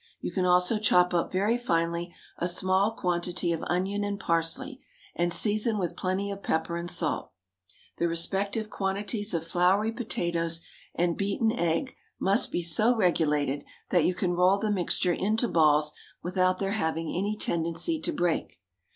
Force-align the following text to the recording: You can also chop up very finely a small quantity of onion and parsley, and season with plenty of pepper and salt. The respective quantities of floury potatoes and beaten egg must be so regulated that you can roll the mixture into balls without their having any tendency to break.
You 0.19 0.31
can 0.31 0.45
also 0.45 0.79
chop 0.79 1.13
up 1.13 1.31
very 1.31 1.59
finely 1.59 2.11
a 2.39 2.47
small 2.47 2.95
quantity 2.95 3.51
of 3.53 3.63
onion 3.67 4.03
and 4.03 4.19
parsley, 4.19 4.81
and 5.13 5.31
season 5.31 5.77
with 5.77 5.95
plenty 5.95 6.31
of 6.31 6.41
pepper 6.41 6.75
and 6.75 6.89
salt. 6.89 7.29
The 7.99 8.07
respective 8.07 8.71
quantities 8.71 9.35
of 9.35 9.45
floury 9.45 9.91
potatoes 9.91 10.61
and 10.95 11.15
beaten 11.15 11.51
egg 11.51 11.95
must 12.19 12.51
be 12.51 12.63
so 12.63 12.95
regulated 12.95 13.63
that 13.91 14.03
you 14.05 14.15
can 14.15 14.33
roll 14.33 14.57
the 14.57 14.71
mixture 14.71 15.13
into 15.13 15.47
balls 15.47 15.93
without 16.23 16.57
their 16.57 16.71
having 16.71 17.09
any 17.15 17.37
tendency 17.37 18.01
to 18.01 18.11
break. 18.11 18.59